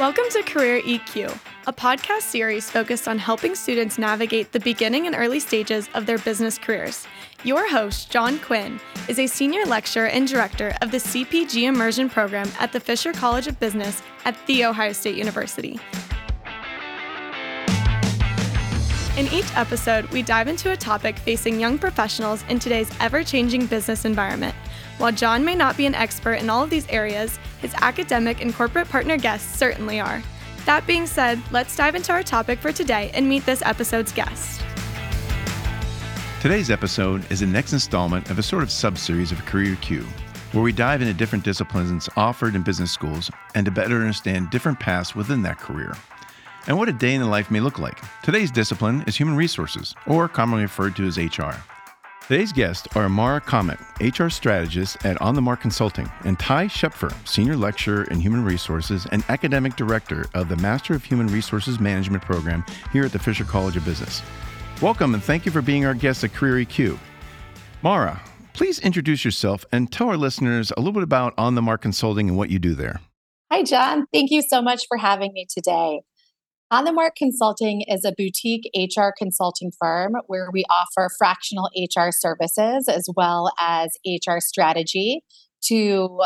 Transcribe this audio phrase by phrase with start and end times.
[0.00, 5.14] Welcome to Career EQ, a podcast series focused on helping students navigate the beginning and
[5.14, 7.06] early stages of their business careers.
[7.44, 12.50] Your host, John Quinn, is a senior lecturer and director of the CPG Immersion Program
[12.58, 15.78] at the Fisher College of Business at The Ohio State University.
[19.16, 23.66] In each episode, we dive into a topic facing young professionals in today's ever changing
[23.66, 24.56] business environment.
[24.98, 28.54] While John may not be an expert in all of these areas, his academic and
[28.54, 30.22] corporate partner guests certainly are.
[30.66, 34.60] That being said, let's dive into our topic for today and meet this episode's guest.
[36.42, 40.04] Today's episode is the next installment of a sort of sub-series of Career EQ,
[40.52, 44.78] where we dive into different disciplines offered in business schools and to better understand different
[44.78, 45.94] paths within that career
[46.66, 48.00] and what a day in the life may look like.
[48.22, 51.54] Today's discipline is human resources, or commonly referred to as HR.
[52.26, 57.12] Today's guests are Mara Kamat, HR strategist at On the Mark Consulting, and Ty Shepfer,
[57.28, 62.22] senior lecturer in human resources and academic director of the Master of Human Resources Management
[62.22, 62.64] program
[62.94, 64.22] here at the Fisher College of Business.
[64.80, 66.96] Welcome and thank you for being our guest at Career EQ.
[67.82, 68.22] Mara,
[68.54, 72.30] please introduce yourself and tell our listeners a little bit about On the Mark Consulting
[72.30, 73.02] and what you do there.
[73.52, 74.06] Hi, John.
[74.14, 76.00] Thank you so much for having me today.
[76.70, 82.10] On the Mark Consulting is a boutique HR consulting firm where we offer fractional HR
[82.10, 85.22] services as well as HR strategy
[85.66, 86.20] to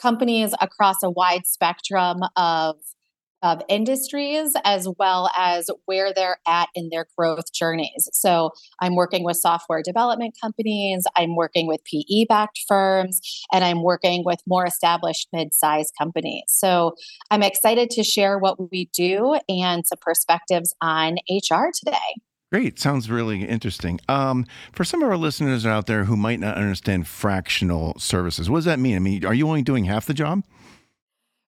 [0.00, 2.76] companies across a wide spectrum of
[3.42, 8.08] of industries as well as where they're at in their growth journeys.
[8.12, 13.20] So I'm working with software development companies, I'm working with PE backed firms,
[13.52, 16.44] and I'm working with more established mid sized companies.
[16.48, 16.94] So
[17.30, 21.96] I'm excited to share what we do and some perspectives on HR today.
[22.52, 22.78] Great.
[22.78, 23.98] Sounds really interesting.
[24.10, 28.58] Um, for some of our listeners out there who might not understand fractional services, what
[28.58, 28.94] does that mean?
[28.94, 30.42] I mean, are you only doing half the job?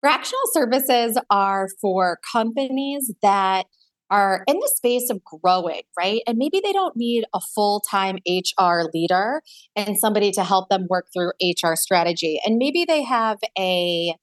[0.02, 3.66] Fractional services are for companies that
[4.10, 6.20] are in the space of growing, right?
[6.26, 9.42] And maybe they don't need a full time HR leader
[9.74, 12.38] and somebody to help them work through HR strategy.
[12.44, 14.14] And maybe they have a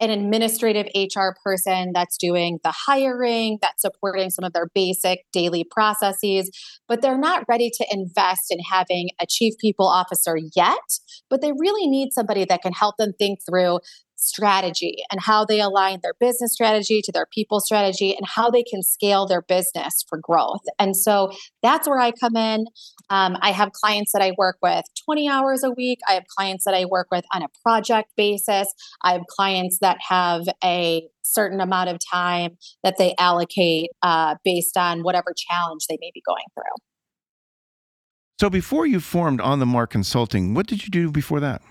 [0.00, 5.64] an administrative HR person that's doing the hiring, that's supporting some of their basic daily
[5.64, 6.50] processes,
[6.88, 10.78] but they're not ready to invest in having a chief people officer yet.
[11.30, 13.78] But they really need somebody that can help them think through
[14.26, 18.62] strategy and how they align their business strategy to their people strategy and how they
[18.62, 20.62] can scale their business for growth.
[20.78, 22.66] And so that's where I come in.
[23.10, 25.98] Um, I have clients that I work with 20 hours a week.
[26.08, 28.72] I have clients that I work with on a project basis.
[29.02, 34.76] I have clients that have a certain amount of time that they allocate uh, based
[34.76, 36.84] on whatever challenge they may be going through.
[38.40, 41.62] So before you formed On the Mark Consulting, what did you do before that?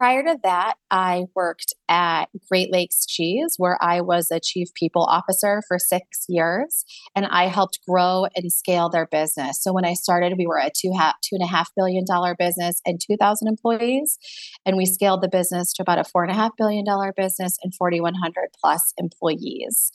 [0.00, 5.02] Prior to that, I worked at Great Lakes Cheese, where I was a chief people
[5.02, 9.62] officer for six years, and I helped grow and scale their business.
[9.62, 12.34] So when I started, we were a two half, two and a half billion dollar
[12.34, 14.16] business and two thousand employees,
[14.64, 17.58] and we scaled the business to about a four and a half billion dollar business
[17.62, 19.92] and forty one hundred plus employees.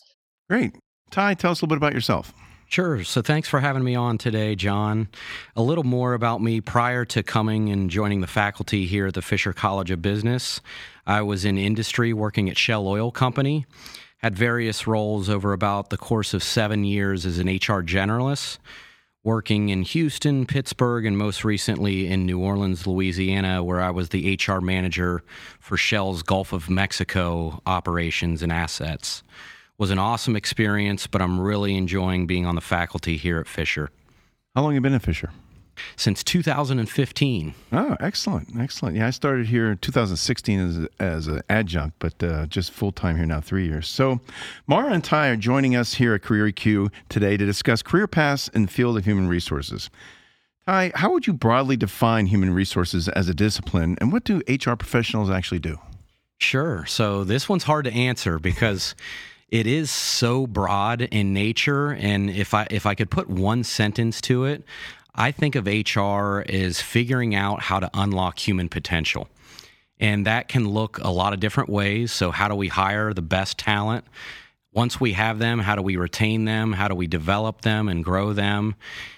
[0.48, 0.76] Great,
[1.10, 2.32] Ty, tell us a little bit about yourself.
[2.68, 3.04] Sure.
[3.04, 5.08] So thanks for having me on today, John.
[5.56, 9.22] A little more about me prior to coming and joining the faculty here at the
[9.22, 10.62] Fisher College of Business.
[11.06, 13.66] I was in industry working at Shell Oil Company,
[14.18, 18.58] had various roles over about the course of seven years as an HR generalist,
[19.24, 24.40] working in Houston, Pittsburgh, and most recently in New Orleans, Louisiana, where I was the
[24.40, 25.24] HR manager
[25.60, 29.24] for Shell's Gulf of Mexico operations and assets
[29.78, 33.90] was an awesome experience, but I'm really enjoying being on the faculty here at Fisher.
[34.56, 35.32] How long have you been at Fisher?
[35.98, 37.54] Since 2015.
[37.74, 38.96] Oh, excellent, excellent.
[38.96, 43.18] Yeah, I started here in 2016 as as an adjunct, but uh, just full time
[43.18, 43.90] here now, three years.
[43.90, 44.22] So,
[44.68, 48.48] Mara and Ty are joining us here at Career EQ today to discuss career paths
[48.50, 49.90] in the field of human resources.
[50.66, 54.76] Ty, how would you broadly define human resources as a discipline, and what do HR
[54.76, 55.78] professionals actually do?
[56.40, 56.86] Sure.
[56.86, 58.96] So this one's hard to answer because
[59.50, 64.20] it is so broad in nature and if i if i could put one sentence
[64.22, 64.64] to it
[65.14, 69.28] i think of hr as figuring out how to unlock human potential.
[70.00, 72.12] And that can look a lot of different ways.
[72.12, 74.06] So how do we hire the best talent
[74.76, 78.04] once we have them how do we retain them how do we develop them and
[78.04, 78.76] grow them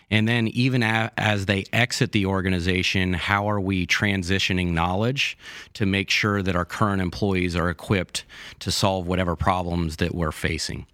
[0.10, 5.38] and then, even as they exit the organization, how are we transitioning knowledge
[5.74, 8.24] to make sure that our current employees are equipped
[8.60, 10.86] to solve whatever problems that we're facing?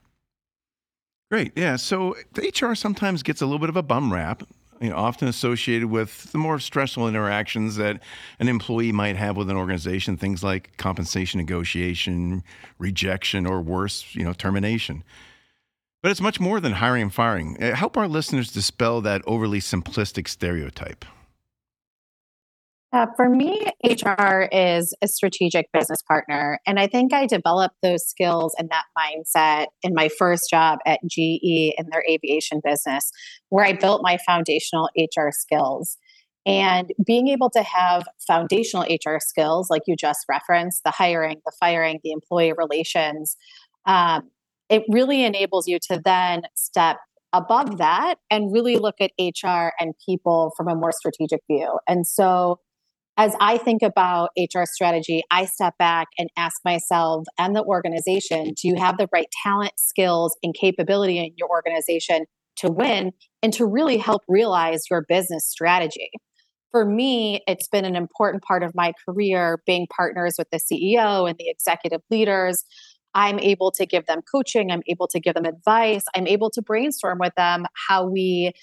[1.30, 1.52] Great.
[1.56, 1.76] Yeah.
[1.76, 4.44] So the HR sometimes gets a little bit of a bum rap.
[4.84, 8.02] You know, often associated with the more stressful interactions that
[8.40, 12.44] an employee might have with an organization, things like compensation negotiation,
[12.80, 15.02] rejection, or worse, you know, termination.
[16.02, 17.64] But it's much more than hiring and firing.
[17.64, 21.06] Uh, help our listeners dispel that overly simplistic stereotype.
[22.94, 26.60] Uh, for me, HR is a strategic business partner.
[26.68, 31.00] And I think I developed those skills and that mindset in my first job at
[31.04, 33.12] GE in their aviation business,
[33.50, 35.98] where I built my foundational HR skills.
[36.46, 41.54] And being able to have foundational HR skills, like you just referenced, the hiring, the
[41.60, 43.38] firing, the employee relations,
[43.88, 44.30] um,
[44.70, 46.98] it really enables you to then step
[47.32, 51.80] above that and really look at HR and people from a more strategic view.
[51.88, 52.60] And so
[53.18, 58.54] as I think about HR strategy, I step back and ask myself and the organization
[58.60, 62.26] do you have the right talent, skills, and capability in your organization
[62.58, 63.12] to win
[63.42, 66.10] and to really help realize your business strategy?
[66.72, 71.30] For me, it's been an important part of my career being partners with the CEO
[71.30, 72.64] and the executive leaders.
[73.14, 76.64] I'm able to give them coaching, I'm able to give them advice, I'm able to
[76.64, 78.54] brainstorm with them how we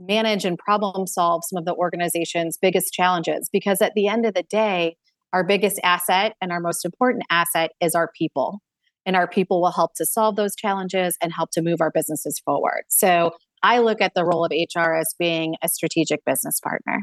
[0.00, 3.48] manage and problem solve some of the organization's biggest challenges.
[3.52, 4.96] Because at the end of the day,
[5.32, 8.60] our biggest asset and our most important asset is our people.
[9.06, 12.40] And our people will help to solve those challenges and help to move our businesses
[12.44, 12.82] forward.
[12.88, 13.32] So
[13.62, 17.00] I look at the role of HR as being a strategic business partner.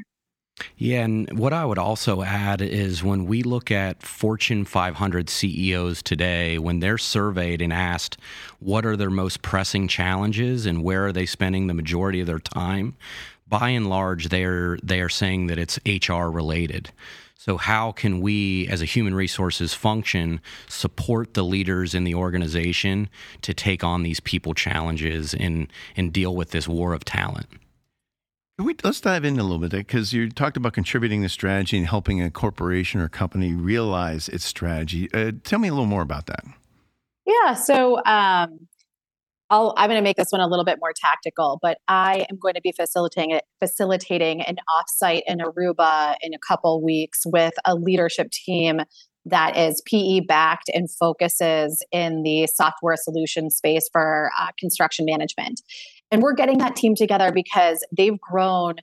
[0.77, 6.01] Yeah, and what I would also add is when we look at Fortune 500 CEOs
[6.01, 8.17] today, when they're surveyed and asked
[8.59, 12.39] what are their most pressing challenges and where are they spending the majority of their
[12.39, 12.95] time,
[13.47, 16.91] by and large, they're they are saying that it's HR related.
[17.35, 23.07] So, how can we, as a human resources function, support the leaders in the organization
[23.43, 27.47] to take on these people challenges and and deal with this war of talent?
[28.59, 31.85] We, let's dive in a little bit because you talked about contributing the strategy and
[31.85, 35.09] helping a corporation or company realize its strategy.
[35.13, 36.43] Uh, tell me a little more about that.
[37.27, 38.67] Yeah, so um,
[39.51, 42.39] I'll, I'm going to make this one a little bit more tactical, but I am
[42.41, 47.75] going to be facilitating facilitating an offsite in Aruba in a couple weeks with a
[47.75, 48.81] leadership team
[49.25, 55.61] that is PE backed and focuses in the software solution space for uh, construction management.
[56.11, 58.75] And we're getting that team together because they've grown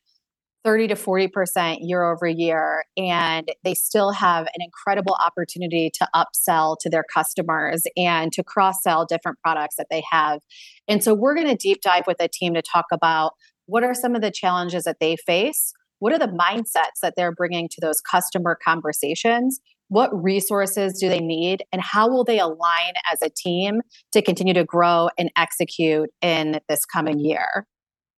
[0.65, 2.85] 30 to 40% year over year.
[2.97, 8.83] And they still have an incredible opportunity to upsell to their customers and to cross
[8.83, 10.41] sell different products that they have.
[10.89, 13.33] And so we're going to deep dive with a team to talk about
[13.67, 15.73] what are some of the challenges that they face.
[15.99, 19.61] What are the mindsets that they're bringing to those customer conversations?
[19.95, 23.81] What resources do they need and how will they align as a team
[24.13, 27.67] to continue to grow and execute in this coming year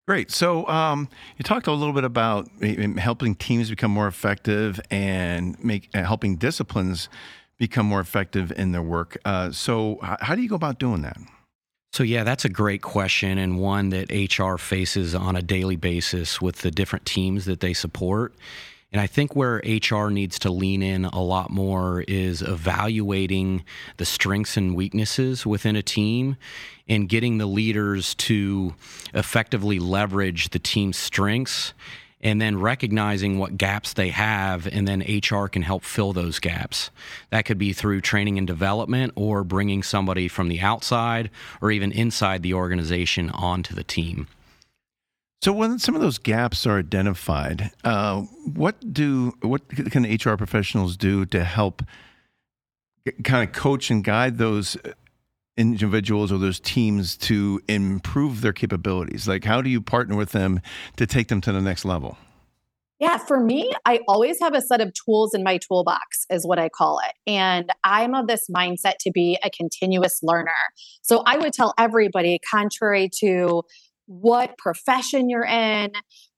[0.09, 0.31] Great.
[0.31, 2.49] So um, you talked a little bit about
[2.97, 7.09] helping teams become more effective and make uh, helping disciplines
[7.59, 9.19] become more effective in their work.
[9.25, 11.17] Uh, so how do you go about doing that?
[11.93, 16.41] So, yeah, that's a great question and one that HR faces on a daily basis
[16.41, 18.35] with the different teams that they support.
[18.93, 23.65] And I think where HR needs to lean in a lot more is evaluating
[23.97, 26.37] the strengths and weaknesses within a team
[26.89, 28.75] and getting the leaders to
[29.13, 31.75] effectively leverage the team's strengths
[32.23, 36.91] and then recognizing what gaps they have, and then HR can help fill those gaps.
[37.31, 41.31] That could be through training and development or bringing somebody from the outside
[41.61, 44.29] or even inside the organization onto the team.
[45.43, 48.23] So when some of those gaps are identified, uh,
[48.55, 51.83] what do what can HR professionals do to help
[53.23, 54.77] kind of coach and guide those
[55.57, 59.29] individuals or those teams to improve their capabilities?
[59.29, 60.61] Like, how do you partner with them
[60.97, 62.19] to take them to the next level?
[62.99, 66.59] Yeah, for me, I always have a set of tools in my toolbox, is what
[66.59, 67.13] I call it.
[67.31, 70.51] And I'm of this mindset to be a continuous learner.
[71.03, 73.65] So I would tell everybody, contrary to
[74.07, 75.93] what profession you're in,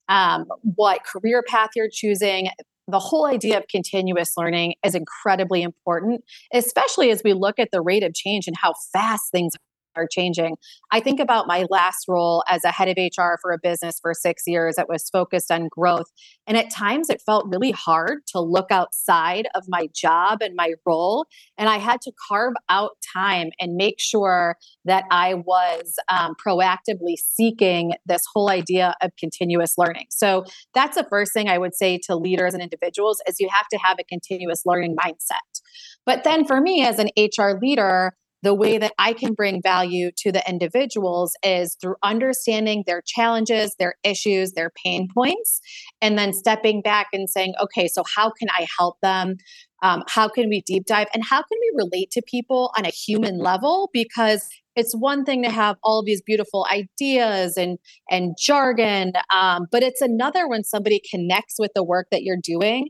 [0.08, 2.48] um, what career path you're choosing.
[2.90, 7.82] The whole idea of continuous learning is incredibly important, especially as we look at the
[7.82, 9.52] rate of change and how fast things
[9.98, 10.56] are changing.
[10.92, 14.14] I think about my last role as a head of HR for a business for
[14.14, 16.06] six years that was focused on growth.
[16.46, 20.74] And at times it felt really hard to look outside of my job and my
[20.86, 21.26] role.
[21.58, 27.16] And I had to carve out time and make sure that I was um, proactively
[27.16, 30.06] seeking this whole idea of continuous learning.
[30.10, 33.66] So that's the first thing I would say to leaders and individuals is you have
[33.72, 35.60] to have a continuous learning mindset.
[36.06, 40.10] But then for me as an HR leader, the way that I can bring value
[40.18, 45.60] to the individuals is through understanding their challenges, their issues, their pain points,
[46.00, 49.36] and then stepping back and saying, okay, so how can I help them?
[49.82, 51.08] Um, how can we deep dive?
[51.14, 53.90] And how can we relate to people on a human level?
[53.92, 59.82] Because it's one thing to have all these beautiful ideas and and jargon um, but
[59.82, 62.88] it's another when somebody connects with the work that you're doing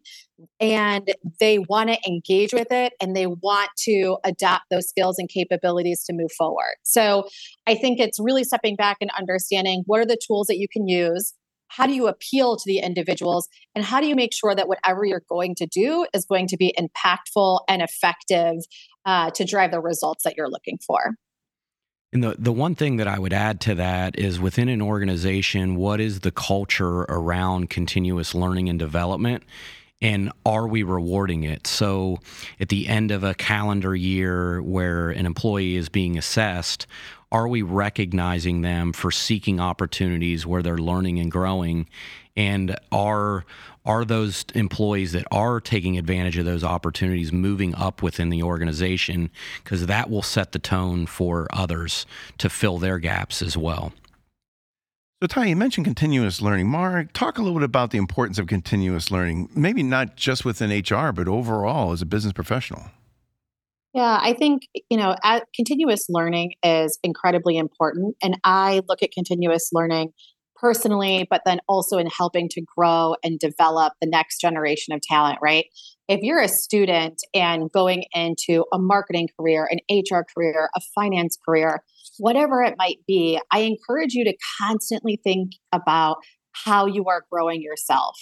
[0.61, 5.29] and they want to engage with it and they want to adopt those skills and
[5.29, 6.77] capabilities to move forward.
[6.83, 7.25] So
[7.67, 10.87] i think it's really stepping back and understanding what are the tools that you can
[10.87, 11.35] use
[11.71, 15.05] how do you appeal to the individuals and how do you make sure that whatever
[15.05, 18.57] you're going to do is going to be impactful and effective
[19.05, 21.15] uh, to drive the results that you're looking for
[22.13, 25.77] and the, the one thing that I would add to that is within an organization,
[25.77, 29.45] what is the culture around continuous learning and development?
[30.01, 31.67] And are we rewarding it?
[31.67, 32.19] So,
[32.61, 36.87] at the end of a calendar year where an employee is being assessed,
[37.33, 41.89] are we recognizing them for seeking opportunities where they're learning and growing?
[42.37, 43.45] And are
[43.85, 49.31] are those employees that are taking advantage of those opportunities moving up within the organization
[49.65, 52.05] because that will set the tone for others
[52.37, 53.93] to fill their gaps as well.
[55.21, 56.69] So, Ty, you mentioned continuous learning.
[56.69, 60.71] Mara, talk a little bit about the importance of continuous learning, maybe not just within
[60.71, 62.85] HR, but overall as a business professional.
[63.93, 65.17] Yeah, I think, you know,
[65.57, 68.15] continuous learning is incredibly important.
[68.23, 70.13] And I look at continuous learning
[70.55, 75.39] personally, but then also in helping to grow and develop the next generation of talent,
[75.43, 75.65] right?
[76.07, 81.37] If you're a student and going into a marketing career, an HR career, a finance
[81.45, 81.83] career,
[82.19, 86.19] whatever it might be, I encourage you to constantly think about
[86.53, 88.19] how you are growing yourself.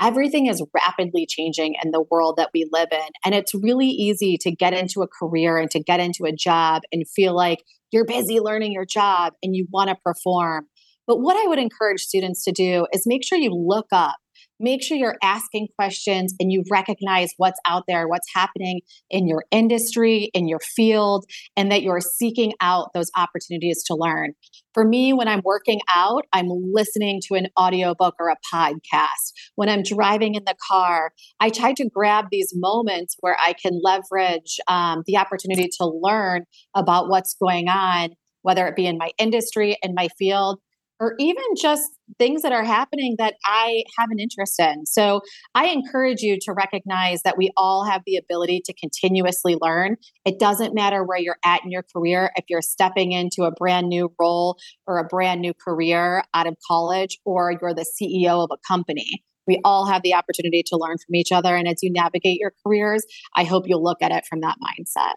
[0.00, 3.08] Everything is rapidly changing in the world that we live in.
[3.24, 6.82] And it's really easy to get into a career and to get into a job
[6.90, 7.62] and feel like
[7.92, 10.68] you're busy learning your job and you want to perform.
[11.06, 14.16] But what I would encourage students to do is make sure you look up,
[14.60, 19.44] make sure you're asking questions and you recognize what's out there, what's happening in your
[19.50, 21.24] industry, in your field,
[21.56, 24.34] and that you're seeking out those opportunities to learn.
[24.74, 29.32] For me, when I'm working out, I'm listening to an audiobook or a podcast.
[29.56, 33.80] When I'm driving in the car, I try to grab these moments where I can
[33.82, 36.44] leverage um, the opportunity to learn
[36.76, 38.10] about what's going on,
[38.42, 40.60] whether it be in my industry, in my field,
[41.00, 44.84] or even just things that are happening that I have an interest in.
[44.84, 45.22] So
[45.54, 49.96] I encourage you to recognize that we all have the ability to continuously learn.
[50.26, 53.88] It doesn't matter where you're at in your career, if you're stepping into a brand
[53.88, 58.50] new role or a brand new career out of college, or you're the CEO of
[58.52, 59.24] a company.
[59.46, 61.56] We all have the opportunity to learn from each other.
[61.56, 63.04] And as you navigate your careers,
[63.34, 65.14] I hope you'll look at it from that mindset.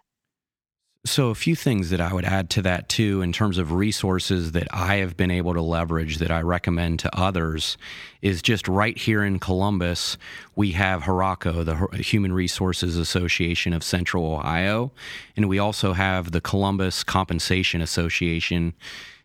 [1.05, 4.53] So, a few things that I would add to that too, in terms of resources
[4.53, 7.77] that I have been able to leverage that I recommend to others,
[8.21, 10.17] is just right here in Columbus,
[10.55, 14.93] we have HRACO, the Human Resources Association of Central Ohio,
[15.35, 18.73] and we also have the Columbus Compensation Association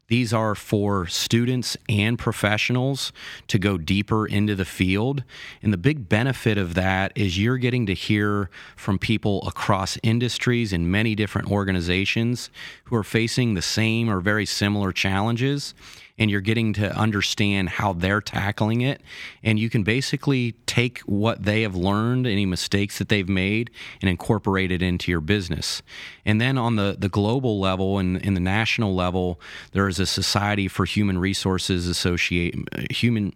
[0.08, 3.12] these are for students and professionals
[3.46, 5.22] to go deeper into the field.
[5.62, 10.72] And the big benefit of that is you're getting to hear from people across industries
[10.72, 12.50] and many different organizations
[12.84, 15.74] who are facing the same or very similar challenges
[16.18, 19.00] and you're getting to understand how they're tackling it.
[19.42, 23.70] And you can basically take what they have learned, any mistakes that they've made,
[24.02, 25.82] and incorporate it into your business.
[26.24, 29.40] And then on the, the global level and in the national level,
[29.72, 32.54] there is a Society for Human Resources Associate
[32.90, 33.32] Human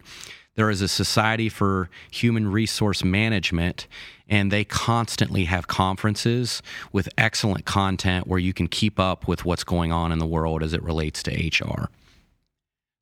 [0.54, 3.86] there is a Society for Human Resource Management,
[4.28, 6.62] and they constantly have conferences
[6.92, 10.62] with excellent content where you can keep up with what's going on in the world
[10.62, 11.88] as it relates to HR.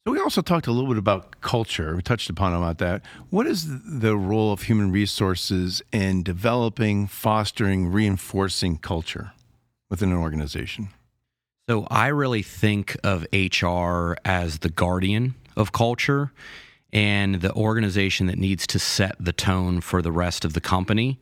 [0.06, 1.94] So we also talked a little bit about culture.
[1.94, 3.02] We touched upon about that.
[3.28, 9.32] What is the role of human resources in developing, fostering, reinforcing culture
[9.90, 10.88] within an organization?
[11.68, 16.32] So I really think of HR as the guardian of culture
[16.94, 21.20] and the organization that needs to set the tone for the rest of the company.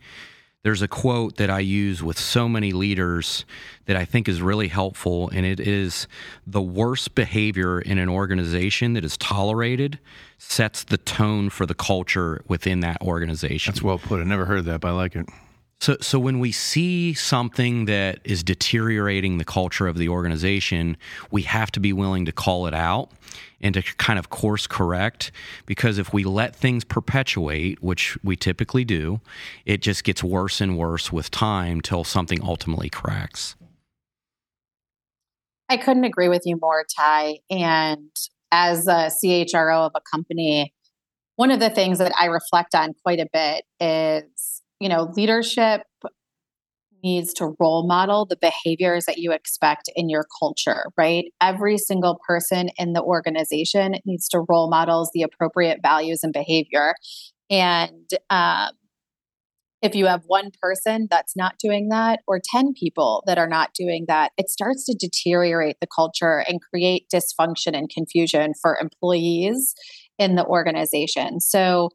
[0.65, 3.45] There's a quote that I use with so many leaders
[3.87, 6.09] that I think is really helpful, and it is
[6.47, 10.00] the worst behavior in an organization that is tolerated
[10.37, 13.73] sets the tone for the culture within that organization.
[13.73, 14.21] That's well put.
[14.21, 15.29] I never heard that, but I like it.
[15.80, 20.97] So, so when we see something that is deteriorating the culture of the organization,
[21.30, 23.12] we have to be willing to call it out
[23.61, 25.30] and to kind of course correct.
[25.66, 29.20] Because if we let things perpetuate, which we typically do,
[29.66, 33.54] it just gets worse and worse with time till something ultimately cracks.
[35.68, 37.38] I couldn't agree with you more, Ty.
[37.50, 38.11] And
[38.50, 40.73] as a CHRO of a company,
[41.37, 45.82] one of the things that I reflect on quite a bit is, you know, leadership
[47.02, 51.26] needs to role model the behaviors that you expect in your culture, right?
[51.40, 56.94] Every single person in the organization needs to role models the appropriate values and behavior.
[57.50, 58.70] And um,
[59.80, 63.70] if you have one person that's not doing that, or 10 people that are not
[63.75, 69.75] doing that, it starts to deteriorate the culture and create dysfunction and confusion for employees
[70.18, 71.40] in the organization.
[71.40, 71.90] So,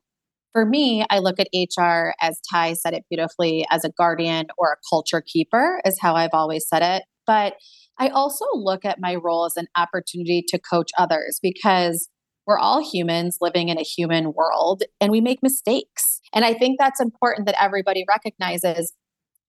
[0.53, 4.71] for me, I look at HR, as Ty said it beautifully, as a guardian or
[4.71, 7.03] a culture keeper, is how I've always said it.
[7.25, 7.55] But
[7.99, 12.07] I also look at my role as an opportunity to coach others because
[12.45, 16.19] we're all humans living in a human world and we make mistakes.
[16.33, 18.93] And I think that's important that everybody recognizes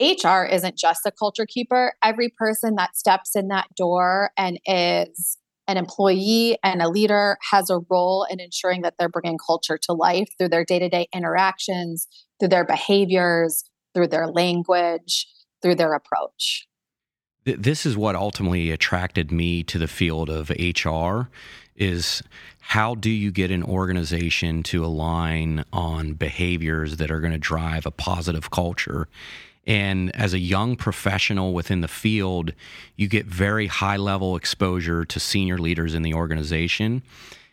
[0.00, 1.94] HR isn't just a culture keeper.
[2.02, 7.70] Every person that steps in that door and is an employee and a leader has
[7.70, 11.08] a role in ensuring that they're bringing culture to life through their day to day
[11.14, 12.06] interactions,
[12.38, 15.26] through their behaviors, through their language,
[15.62, 16.66] through their approach.
[17.44, 21.28] This is what ultimately attracted me to the field of HR
[21.76, 22.22] is
[22.60, 27.84] how do you get an organization to align on behaviors that are going to drive
[27.84, 29.08] a positive culture
[29.66, 32.52] and as a young professional within the field,
[32.96, 37.02] you get very high level exposure to senior leaders in the organization.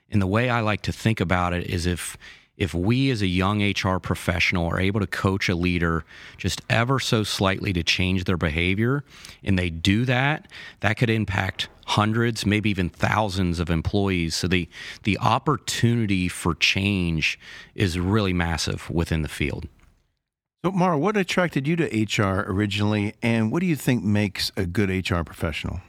[0.09, 2.17] And the way I like to think about it is if
[2.57, 6.05] if we as a young HR professional are able to coach a leader
[6.37, 9.03] just ever so slightly to change their behavior
[9.43, 10.47] and they do that,
[10.81, 14.35] that could impact hundreds, maybe even thousands of employees.
[14.35, 14.69] So the
[15.03, 17.39] the opportunity for change
[17.73, 19.67] is really massive within the field.
[20.63, 24.67] So, Mara, what attracted you to HR originally, and what do you think makes a
[24.67, 25.81] good HR professional?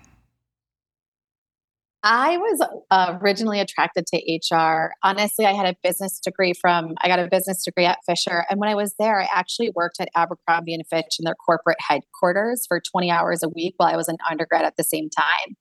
[2.02, 4.92] I was uh, originally attracted to HR.
[5.04, 8.46] Honestly, I had a business degree from, I got a business degree at Fisher.
[8.48, 11.78] And when I was there, I actually worked at Abercrombie and Fitch in their corporate
[11.78, 15.54] headquarters for 20 hours a week while I was an undergrad at the same time.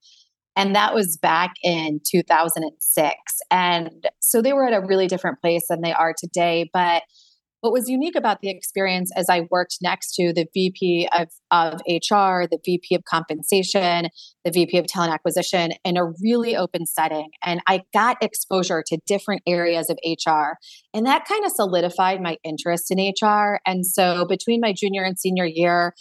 [0.55, 3.15] And that was back in 2006.
[3.51, 6.69] And so they were at a really different place than they are today.
[6.73, 7.03] But
[7.61, 11.79] what was unique about the experience as I worked next to the VP of, of
[11.87, 14.09] HR, the VP of compensation,
[14.43, 17.29] the VP of talent acquisition in a really open setting.
[17.43, 20.57] And I got exposure to different areas of HR.
[20.93, 23.59] And that kind of solidified my interest in HR.
[23.65, 25.93] And so between my junior and senior year,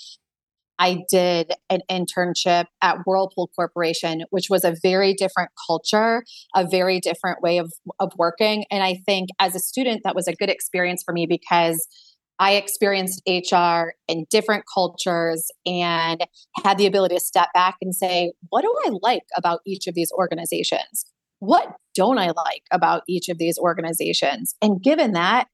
[0.81, 6.25] I did an internship at Whirlpool Corporation, which was a very different culture,
[6.57, 8.65] a very different way of, of working.
[8.71, 11.87] And I think as a student, that was a good experience for me because
[12.39, 16.25] I experienced HR in different cultures and
[16.65, 19.95] had the ability to step back and say, what do I like about each of
[19.95, 21.05] these organizations?
[21.41, 24.55] What don't I like about each of these organizations?
[24.63, 25.49] And given that,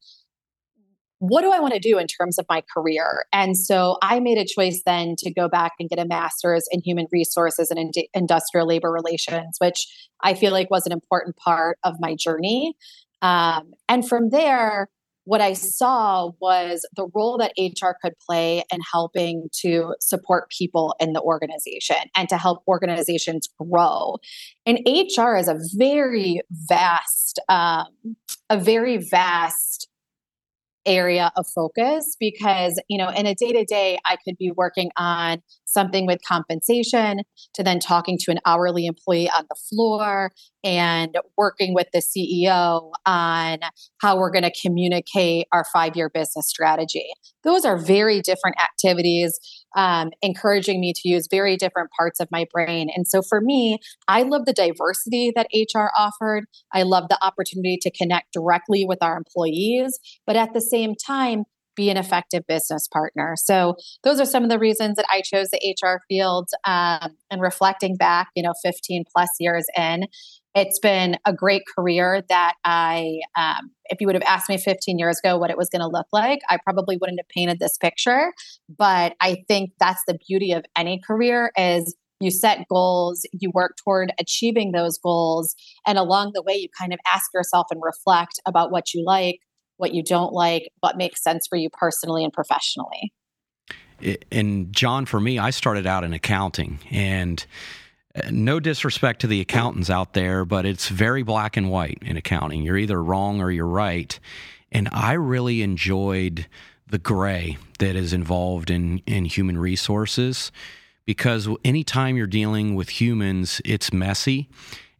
[1.18, 3.24] what do I want to do in terms of my career?
[3.32, 6.82] And so I made a choice then to go back and get a master's in
[6.84, 9.86] human resources and in industrial labor relations, which
[10.22, 12.74] I feel like was an important part of my journey.
[13.22, 14.88] Um, and from there,
[15.24, 20.94] what I saw was the role that HR could play in helping to support people
[21.00, 24.18] in the organization and to help organizations grow.
[24.66, 28.16] And HR is a very vast, um,
[28.48, 29.88] a very vast
[30.86, 34.90] area of focus because you know in a day to day i could be working
[34.96, 37.20] on something with compensation
[37.54, 40.30] to then talking to an hourly employee on the floor
[40.64, 43.58] and working with the CEO on
[44.00, 47.06] how we're going to communicate our five year business strategy.
[47.44, 49.38] Those are very different activities,
[49.76, 52.88] um, encouraging me to use very different parts of my brain.
[52.94, 56.46] And so for me, I love the diversity that HR offered.
[56.72, 61.44] I love the opportunity to connect directly with our employees, but at the same time,
[61.76, 63.34] be an effective business partner.
[63.36, 66.48] So those are some of the reasons that I chose the HR field.
[66.64, 70.06] Um, and reflecting back, you know, 15 plus years in,
[70.56, 74.98] it's been a great career that I, um, if you would have asked me 15
[74.98, 77.76] years ago what it was going to look like, I probably wouldn't have painted this
[77.76, 78.32] picture.
[78.74, 83.76] But I think that's the beauty of any career is you set goals, you work
[83.84, 85.54] toward achieving those goals,
[85.86, 89.40] and along the way, you kind of ask yourself and reflect about what you like,
[89.76, 93.12] what you don't like, what makes sense for you personally and professionally.
[94.32, 97.44] And John, for me, I started out in accounting and
[98.30, 102.62] no disrespect to the accountants out there, but it's very black and white in accounting.
[102.62, 104.18] You're either wrong or you're right.
[104.72, 106.46] And I really enjoyed
[106.88, 110.52] the gray that is involved in, in human resources
[111.04, 114.48] because anytime you're dealing with humans, it's messy.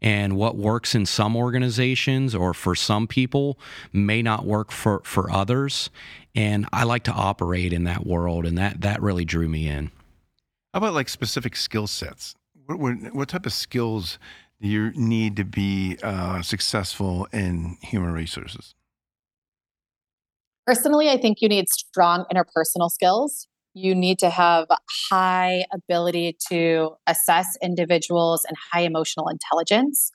[0.00, 3.59] And what works in some organizations or for some people
[3.92, 5.90] may not work for, for others.
[6.35, 9.90] And I like to operate in that world, and that, that really drew me in.
[10.74, 12.35] How about like specific skill sets?
[12.66, 14.18] What, what, type of skills
[14.61, 18.74] do you need to be uh, successful in human resources?
[20.66, 24.66] Personally, I think you need strong interpersonal skills you need to have
[25.11, 30.11] high ability to assess individuals and high emotional intelligence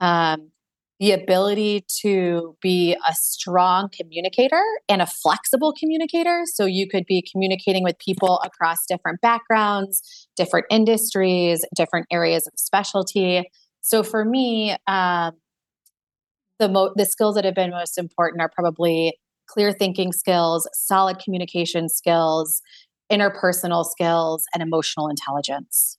[0.00, 0.50] um,
[0.98, 7.24] the ability to be a strong communicator and a flexible communicator so you could be
[7.30, 13.42] communicating with people across different backgrounds different industries different areas of specialty
[13.82, 15.32] so for me um,
[16.58, 21.18] the mo- the skills that have been most important are probably clear thinking skills solid
[21.18, 22.62] communication skills
[23.10, 25.98] interpersonal skills, and emotional intelligence.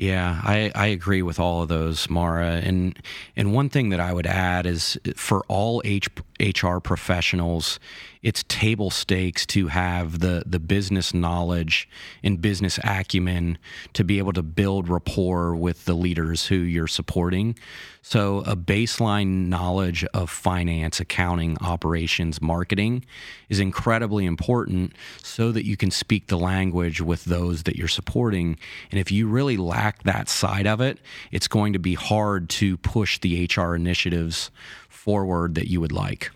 [0.00, 2.52] Yeah, I, I agree with all of those, Mara.
[2.64, 2.98] And
[3.36, 6.08] and one thing that I would add is for all H,
[6.40, 7.78] HR professionals,
[8.22, 11.86] it's table stakes to have the the business knowledge
[12.22, 13.58] and business acumen
[13.92, 17.54] to be able to build rapport with the leaders who you're supporting.
[18.02, 23.04] So a baseline knowledge of finance, accounting, operations, marketing
[23.48, 28.58] is incredibly important so that you can speak the language with those that you're supporting.
[28.90, 30.98] And if you really lack that side of it,
[31.30, 34.50] it's going to be hard to push the HR initiatives
[34.88, 36.30] forward that you would like.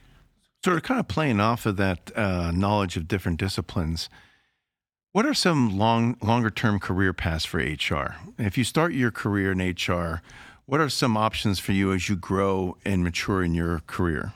[0.67, 4.09] Of kind of playing off of that uh, knowledge of different disciplines.
[5.13, 8.17] What are some long, longer term career paths for HR?
[8.39, 10.23] If you start your career in HR,
[10.67, 14.33] what are some options for you as you grow and mature in your career?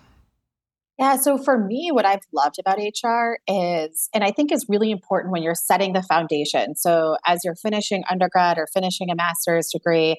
[0.98, 4.90] Yeah, so for me, what I've loved about HR is, and I think is really
[4.90, 6.74] important when you're setting the foundation.
[6.74, 10.16] So as you're finishing undergrad or finishing a master's degree,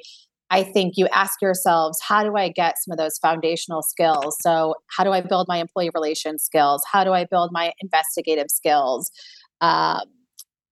[0.49, 4.37] I think you ask yourselves, how do I get some of those foundational skills?
[4.41, 6.81] So, how do I build my employee relations skills?
[6.91, 9.11] How do I build my investigative skills?
[9.61, 10.01] Um,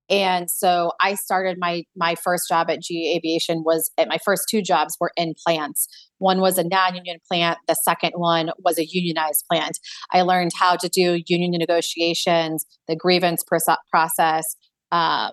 [0.09, 4.43] and so I started my my first job at GE Aviation was at my first
[4.49, 5.87] two jobs were in plants.
[6.19, 9.77] One was a non-union plant, the second one was a unionized plant.
[10.11, 13.43] I learned how to do union negotiations, the grievance
[13.91, 14.55] process,
[14.91, 15.31] um,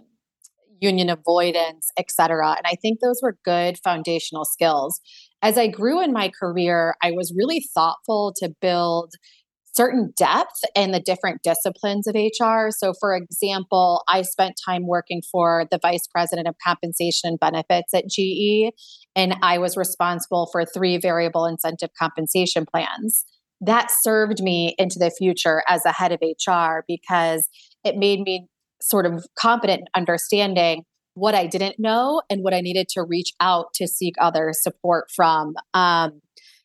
[0.81, 2.55] union avoidance, etc.
[2.57, 5.01] And I think those were good foundational skills.
[5.43, 9.13] As I grew in my career, I was really thoughtful to build
[9.75, 12.69] certain depth in the different disciplines of HR.
[12.71, 17.93] So, for example, I spent time working for the vice president of compensation and benefits
[17.93, 18.73] at GE,
[19.17, 23.25] and I was responsible for three variable incentive compensation plans.
[23.61, 27.49] That served me into the future as a head of HR because
[27.85, 28.49] it made me
[28.81, 30.83] sort of competent in understanding
[31.15, 35.07] what I didn't know and what I needed to reach out to seek other support
[35.15, 35.55] from.
[35.73, 36.21] Um,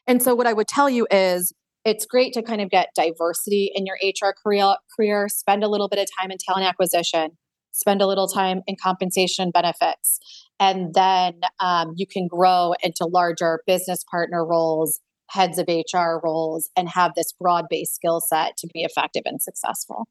[0.08, 1.54] and so, what I would tell you is
[1.86, 5.88] it's great to kind of get diversity in your HR career, career, spend a little
[5.88, 7.38] bit of time in talent acquisition,
[7.72, 10.20] spend a little time in compensation benefits,
[10.60, 16.70] and then um, you can grow into larger business partner roles, heads of HR roles,
[16.76, 20.08] and have this broad based skill set to be effective and successful.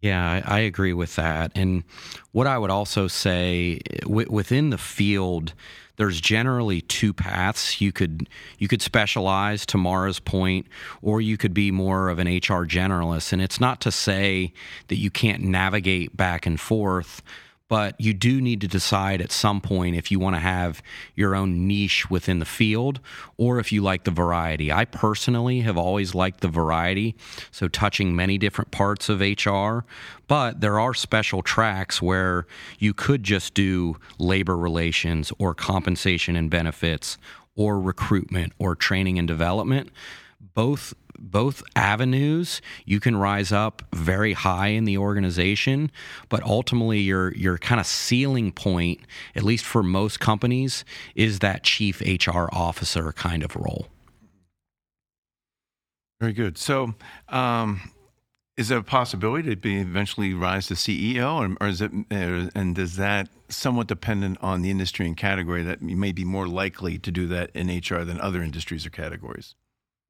[0.00, 1.50] Yeah, I, I, agree with that.
[1.56, 1.82] And
[2.30, 5.54] what I would also say w- within the field,
[5.96, 7.80] there's generally two paths.
[7.80, 10.66] You could you could specialize to Mara's point,
[11.02, 13.32] or you could be more of an HR generalist.
[13.32, 14.52] And it's not to say
[14.86, 17.20] that you can't navigate back and forth
[17.68, 20.82] but you do need to decide at some point if you want to have
[21.14, 23.00] your own niche within the field
[23.36, 24.72] or if you like the variety.
[24.72, 27.14] I personally have always liked the variety,
[27.50, 29.80] so touching many different parts of HR,
[30.26, 32.46] but there are special tracks where
[32.78, 37.18] you could just do labor relations or compensation and benefits
[37.54, 39.90] or recruitment or training and development.
[40.54, 45.90] Both both avenues, you can rise up very high in the organization,
[46.28, 49.00] but ultimately your your kind of ceiling point,
[49.34, 53.88] at least for most companies, is that chief HR officer kind of role.
[56.20, 56.58] Very good.
[56.58, 56.94] So,
[57.28, 57.92] um,
[58.56, 62.74] is there a possibility to be eventually rise to CEO, or, or is it, and
[62.74, 66.98] does that somewhat dependent on the industry and category that you may be more likely
[66.98, 69.54] to do that in HR than other industries or categories?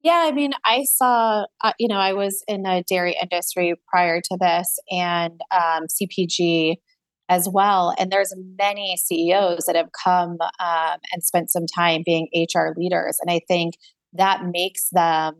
[0.01, 4.21] Yeah, I mean, I saw, uh, you know, I was in the dairy industry prior
[4.21, 6.75] to this and um, CPG
[7.27, 7.93] as well.
[7.99, 13.17] And there's many CEOs that have come um, and spent some time being HR leaders.
[13.21, 13.75] And I think
[14.13, 15.35] that makes them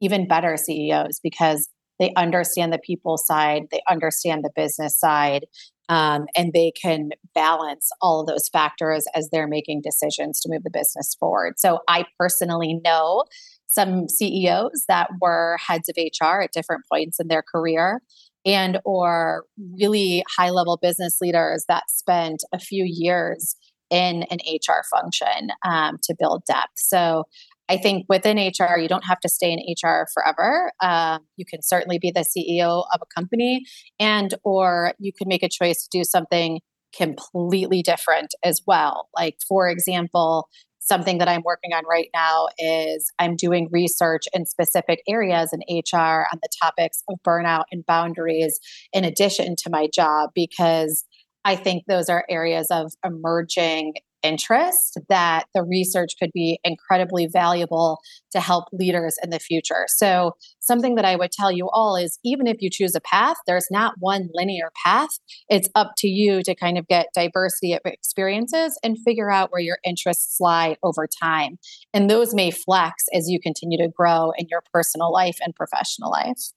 [0.00, 1.68] even better CEOs because
[2.00, 5.46] they understand the people side, they understand the business side,
[5.88, 10.62] Um, and they can balance all of those factors as they're making decisions to move
[10.62, 11.54] the business forward.
[11.58, 13.24] So I personally know
[13.66, 18.00] some CEOs that were heads of HR at different points in their career
[18.46, 19.44] and or
[19.78, 23.56] really high level business leaders that spent a few years
[23.90, 26.72] in an HR function um, to build depth.
[26.76, 27.24] So
[27.68, 30.70] I think within HR, you don't have to stay in HR forever.
[30.82, 33.64] Um, you can certainly be the CEO of a company,
[33.98, 36.60] and or you can make a choice to do something
[36.96, 39.08] completely different as well.
[39.16, 40.48] Like for example,
[40.84, 45.60] something that I'm working on right now is I'm doing research in specific areas in
[45.60, 48.60] HR on the topics of burnout and boundaries
[48.92, 51.04] in addition to my job because
[51.44, 58.00] I think those are areas of emerging interest that the research could be incredibly valuable
[58.32, 59.84] to help leaders in the future.
[59.88, 63.36] So, something that I would tell you all is even if you choose a path,
[63.46, 65.10] there's not one linear path.
[65.48, 69.60] It's up to you to kind of get diversity of experiences and figure out where
[69.60, 71.58] your interests lie over time.
[71.92, 76.10] And those may flex as you continue to grow in your personal life and professional
[76.10, 76.52] life.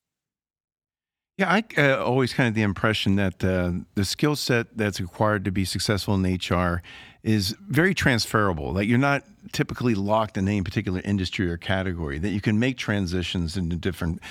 [1.38, 5.45] Yeah, I uh, always kind of the impression that uh, the skill set that's required
[5.45, 6.82] to be successful in HR
[7.28, 8.74] is very transferable.
[8.74, 12.20] That you're not typically locked in any particular industry or category.
[12.20, 14.22] That you can make transitions into different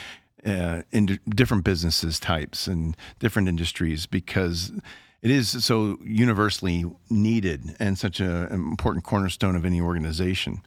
[0.47, 0.83] uh,
[1.29, 4.73] different businesses types and different industries because
[5.21, 10.63] it is so universally needed and such an important cornerstone of any organization.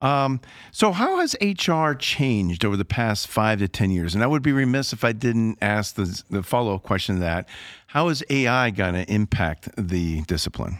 [0.00, 4.14] Um, so, how has HR changed over the past five to 10 years?
[4.14, 7.20] And I would be remiss if I didn't ask the, the follow up question to
[7.22, 7.48] that.
[7.88, 10.78] How is AI going to impact the discipline?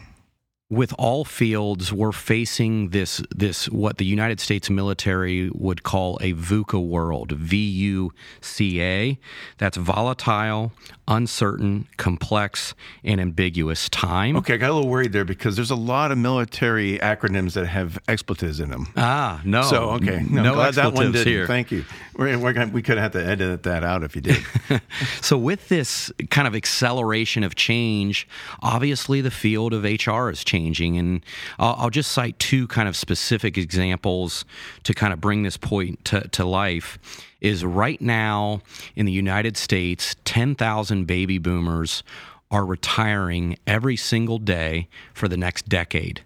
[0.69, 6.33] With all fields, we're facing this this what the United States military would call a
[6.33, 9.19] VUCA world, V U C A.
[9.59, 10.71] That's volatile,
[11.07, 12.73] uncertain, complex,
[13.03, 14.35] and ambiguous time.
[14.37, 17.67] Okay, I got a little worried there because there's a lot of military acronyms that
[17.67, 18.87] have expletives in them.
[18.97, 19.61] Ah, no.
[19.61, 21.45] So okay, no, no expletives that one did here.
[21.45, 21.85] Thank you.
[22.17, 24.43] We're, we're gonna, we could have to edit that out if you did.
[25.21, 28.27] so with this kind of acceleration of change,
[28.63, 31.25] obviously the field of HR is changing, and
[31.59, 34.45] I'll, I'll just cite two kind of specific examples
[34.83, 36.97] to kind of bring this point to, to life.
[37.41, 38.61] Is right now
[38.95, 42.01] in the United States, 10,000 baby boomers
[42.49, 46.23] are retiring every single day for the next decade.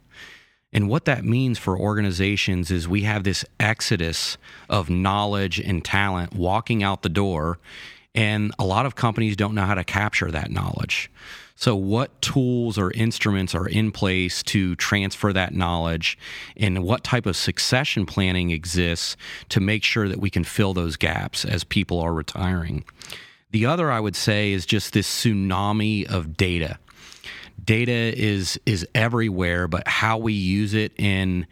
[0.71, 4.37] And what that means for organizations is we have this exodus
[4.69, 7.57] of knowledge and talent walking out the door,
[8.15, 11.11] and a lot of companies don't know how to capture that knowledge.
[11.55, 16.17] So, what tools or instruments are in place to transfer that knowledge,
[16.55, 19.17] and what type of succession planning exists
[19.49, 22.85] to make sure that we can fill those gaps as people are retiring?
[23.51, 26.79] The other, I would say, is just this tsunami of data.
[27.61, 31.45] Data is is everywhere, but how we use it in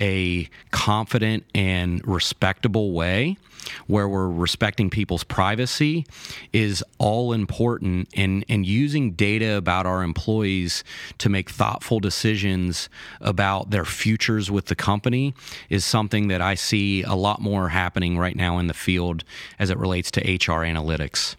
[0.00, 3.38] a confident and respectable way
[3.86, 6.06] where we're respecting people's privacy
[6.52, 10.84] is all important and and using data about our employees
[11.18, 12.88] to make thoughtful decisions
[13.20, 15.34] about their futures with the company
[15.68, 19.24] is something that I see a lot more happening right now in the field
[19.58, 21.36] as it relates to HR analytics.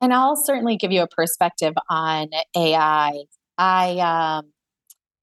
[0.00, 3.24] And I'll certainly give you a perspective on AI.
[3.56, 4.52] I um,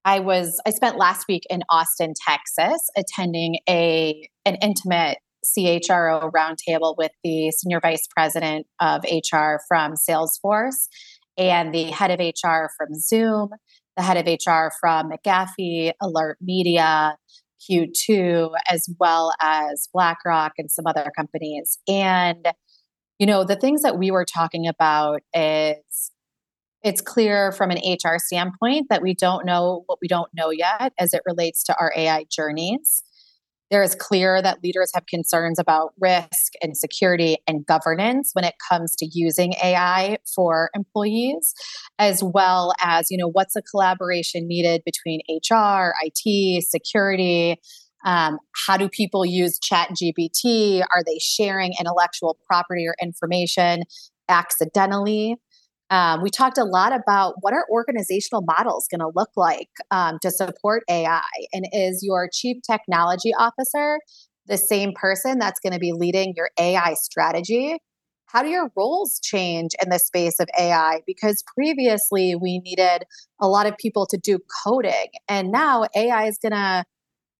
[0.04, 5.18] I was I spent last week in Austin, Texas, attending a an intimate
[5.56, 10.88] CHRO roundtable with the senior vice president of HR from Salesforce
[11.38, 13.50] and the head of HR from Zoom,
[13.96, 17.16] the head of HR from McAfee, Alert Media,
[17.68, 21.78] Q2, as well as BlackRock and some other companies.
[21.88, 22.46] And,
[23.18, 26.12] you know, the things that we were talking about is
[26.82, 30.92] it's clear from an HR standpoint that we don't know what we don't know yet
[30.98, 33.02] as it relates to our AI journeys.
[33.70, 38.54] There is clear that leaders have concerns about risk and security and governance when it
[38.68, 41.52] comes to using AI for employees,
[41.98, 47.56] as well as, you know, what's the collaboration needed between HR, IT, security,
[48.04, 53.82] um, how do people use chat gpt are they sharing intellectual property or information
[54.28, 55.36] accidentally
[55.90, 60.18] um, we talked a lot about what are organizational models going to look like um,
[60.22, 61.22] to support AI.
[61.52, 64.00] And is your chief technology officer
[64.46, 67.78] the same person that's going to be leading your AI strategy?
[68.26, 71.02] How do your roles change in the space of AI?
[71.06, 73.04] Because previously we needed
[73.40, 76.84] a lot of people to do coding, and now AI is going to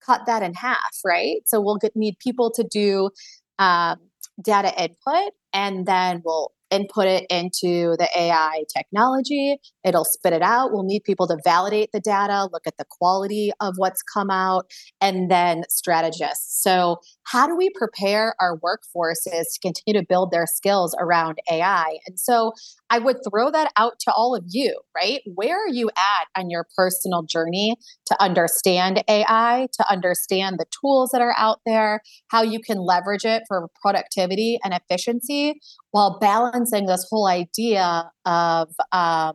[0.04, 1.38] cut that in half, right?
[1.46, 3.10] So we'll get, need people to do
[3.58, 3.98] um,
[4.42, 9.58] data input and then we'll input it into the AI technology.
[9.84, 10.72] It'll spit it out.
[10.72, 14.66] We'll need people to validate the data, look at the quality of what's come out,
[15.00, 16.62] and then strategists.
[16.62, 21.98] So, how do we prepare our workforces to continue to build their skills around AI?
[22.06, 22.52] And so,
[22.88, 25.20] I would throw that out to all of you, right?
[25.34, 27.76] Where are you at on your personal journey
[28.06, 33.24] to understand AI, to understand the tools that are out there, how you can leverage
[33.24, 39.34] it for productivity and efficiency while balancing this whole idea of um,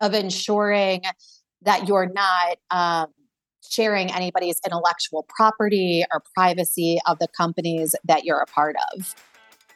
[0.00, 1.02] of ensuring
[1.62, 3.12] that you're not um,
[3.68, 9.14] sharing anybody's intellectual property or privacy of the companies that you're a part of.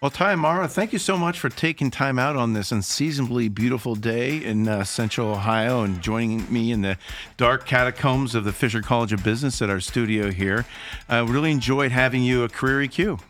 [0.01, 3.49] Well, Ty and Mara, thank you so much for taking time out on this unseasonably
[3.49, 6.97] beautiful day in uh, Central Ohio and joining me in the
[7.37, 10.67] dark catacombs of the Fisher College of Business at our studio here.
[11.09, 13.21] I uh, really enjoyed having you at Career EQ.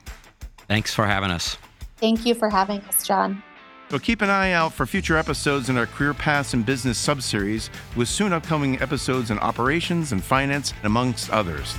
[0.66, 1.56] Thanks for having us.
[1.98, 3.42] Thank you for having us, John.
[3.90, 7.70] So keep an eye out for future episodes in our Career Paths and Business subseries,
[7.96, 11.74] with soon upcoming episodes in operations and finance, amongst others.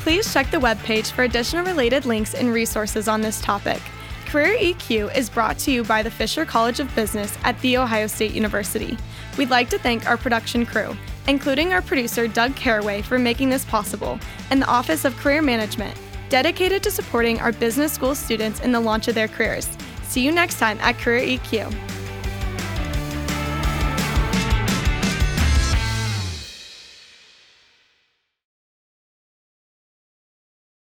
[0.00, 3.80] Please check the webpage for additional related links and resources on this topic.
[4.26, 8.08] Career EQ is brought to you by the Fisher College of Business at The Ohio
[8.08, 8.98] State University.
[9.38, 10.96] We'd like to thank our production crew,
[11.28, 14.18] including our producer Doug Caraway, for making this possible,
[14.50, 15.96] and the Office of Career Management,
[16.32, 19.68] dedicated to supporting our business school students in the launch of their careers.
[20.04, 22.01] See you next time at Career EQ.